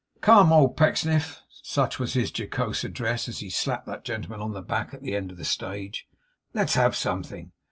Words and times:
'Come, 0.21 0.51
old 0.51 0.75
Pecksniff!' 0.77 1.43
Such 1.61 1.99
was 1.99 2.13
his 2.15 2.31
jocose 2.35 2.83
address, 2.83 3.29
as 3.29 3.37
he 3.37 3.51
slapped 3.51 3.85
that 3.85 4.03
gentleman 4.03 4.41
on 4.41 4.51
the 4.53 4.63
back, 4.63 4.95
at 4.95 5.03
the 5.03 5.15
end 5.15 5.29
of 5.29 5.37
the 5.37 5.45
stage 5.45 6.07
'let's 6.55 6.73
have 6.73 6.95
something! 6.95 7.51